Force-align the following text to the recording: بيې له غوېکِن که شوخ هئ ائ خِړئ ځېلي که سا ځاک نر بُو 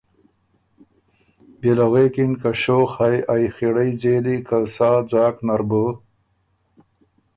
بيې 1.59 1.71
له 1.77 1.85
غوېکِن 1.91 2.31
که 2.41 2.49
شوخ 2.61 2.91
هئ 2.99 3.17
ائ 3.33 3.45
خِړئ 3.55 3.89
ځېلي 4.01 4.37
که 4.47 4.57
سا 4.75 4.91
ځاک 5.11 5.35
نر 5.47 5.61
بُو 5.69 5.85